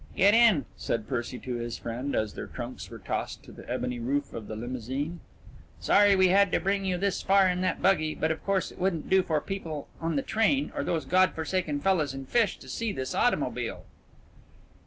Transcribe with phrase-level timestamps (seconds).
[0.15, 3.99] "Get in," said Percy to his friend, as their trunks were tossed to the ebony
[3.99, 5.19] roof of the limousine.
[5.79, 8.79] "Sorry we had to bring you this far in that buggy, but of course it
[8.79, 12.57] wouldn't do for the people on the train or those God forsaken fellas in Fish
[12.57, 13.83] to see this automobile."